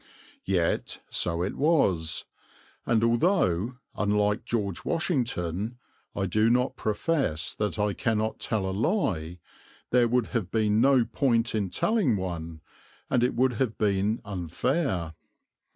Yet 0.47 0.99
so 1.11 1.43
it 1.43 1.55
was, 1.55 2.25
and 2.87 3.03
although, 3.03 3.75
unlike 3.95 4.45
George 4.45 4.83
Washington, 4.83 5.77
I 6.15 6.25
do 6.25 6.49
not 6.49 6.75
profess 6.75 7.53
that 7.53 7.77
I 7.77 7.93
cannot 7.93 8.39
tell 8.39 8.65
a 8.65 8.73
lie, 8.75 9.37
there 9.91 10.07
would 10.07 10.29
have 10.33 10.49
been 10.49 10.81
no 10.81 11.05
point 11.05 11.53
in 11.53 11.69
telling 11.69 12.17
one, 12.17 12.61
and 13.11 13.23
it 13.23 13.35
would 13.35 13.53
have 13.61 13.77
been 13.77 14.21
unfair. 14.25 15.13